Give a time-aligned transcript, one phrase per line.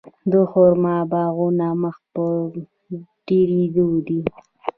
[0.31, 2.25] د خرما باغونه مخ په
[3.27, 4.19] ډیریدو دي.